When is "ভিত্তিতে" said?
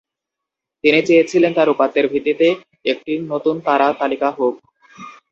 2.07-2.47